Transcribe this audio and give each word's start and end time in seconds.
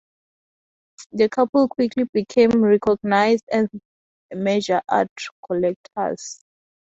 The 1.11 1.29
couple 1.29 1.67
quickly 1.67 2.05
became 2.11 2.63
recognised 2.63 3.43
as 3.51 3.67
major 4.33 4.81
art 4.89 5.11
collectors. 5.45 6.43